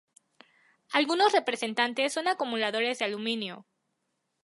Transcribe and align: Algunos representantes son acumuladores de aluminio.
Algunos 0.93 1.31
representantes 1.31 2.11
son 2.13 2.27
acumuladores 2.27 2.97
de 2.97 3.05
aluminio. 3.05 3.67